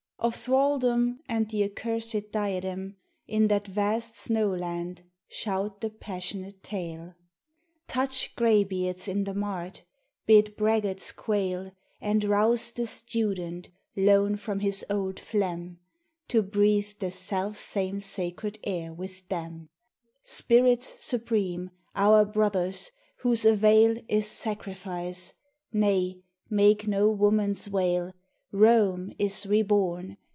OF 0.23 0.35
thraldom 0.35 1.19
and 1.27 1.49
the 1.49 1.67
accursèd 1.67 2.29
diadem 2.29 2.95
In 3.27 3.47
that 3.47 3.65
vast 3.67 4.15
snow 4.15 4.51
land, 4.53 5.01
shout 5.27 5.81
the 5.81 5.89
passionate 5.89 6.61
tale; 6.61 7.15
Touch 7.87 8.35
graybeards 8.35 9.07
in 9.07 9.23
the 9.23 9.33
mart, 9.33 9.81
bid 10.27 10.55
braggarts 10.55 11.11
quail, 11.11 11.71
And 11.99 12.23
rouse 12.23 12.69
the 12.69 12.85
student 12.85 13.69
lone 13.95 14.35
from 14.35 14.59
his 14.59 14.85
old 14.91 15.19
phlegm 15.19 15.79
To 16.27 16.43
breathe 16.43 16.91
the 16.99 17.09
self 17.09 17.57
same 17.57 17.99
sacred 17.99 18.59
air 18.63 18.93
with 18.93 19.27
them, 19.27 19.69
Spirits 20.21 21.01
supreme, 21.03 21.71
our 21.95 22.25
brothers! 22.25 22.91
whose 23.21 23.43
avail 23.43 23.97
Is 24.07 24.27
sacrifice. 24.27 25.33
Nay, 25.73 26.21
make 26.47 26.87
no 26.87 27.09
woman's 27.09 27.67
wail: 27.71 28.13
Rome 28.53 29.13
is 29.17 29.45
re 29.45 29.61
born! 29.61 30.17